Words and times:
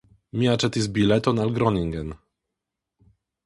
Mi 0.39 0.47
aĉetis 0.53 0.87
bileton 0.95 1.43
al 1.45 1.53
Groningen. 1.59 2.13